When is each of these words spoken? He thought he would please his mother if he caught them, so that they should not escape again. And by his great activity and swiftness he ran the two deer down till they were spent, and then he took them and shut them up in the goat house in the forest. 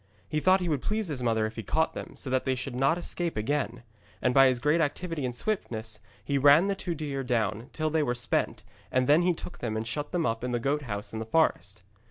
He 0.27 0.39
thought 0.39 0.61
he 0.61 0.67
would 0.67 0.81
please 0.81 1.09
his 1.09 1.21
mother 1.21 1.45
if 1.45 1.57
he 1.57 1.61
caught 1.61 1.93
them, 1.93 2.15
so 2.15 2.31
that 2.31 2.43
they 2.43 2.55
should 2.55 2.73
not 2.75 2.97
escape 2.97 3.37
again. 3.37 3.83
And 4.19 4.33
by 4.33 4.47
his 4.47 4.57
great 4.57 4.81
activity 4.81 5.25
and 5.25 5.35
swiftness 5.35 5.99
he 6.25 6.39
ran 6.39 6.65
the 6.65 6.73
two 6.73 6.95
deer 6.95 7.23
down 7.23 7.69
till 7.71 7.91
they 7.91 8.01
were 8.01 8.15
spent, 8.15 8.63
and 8.91 9.05
then 9.05 9.21
he 9.21 9.35
took 9.35 9.59
them 9.59 9.77
and 9.77 9.85
shut 9.85 10.11
them 10.11 10.25
up 10.25 10.43
in 10.43 10.53
the 10.53 10.59
goat 10.59 10.81
house 10.81 11.13
in 11.13 11.19
the 11.19 11.25
forest. 11.27 11.83